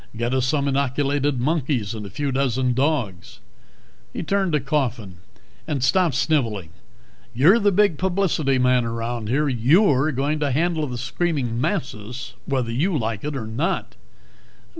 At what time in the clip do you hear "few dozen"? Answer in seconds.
2.09-2.73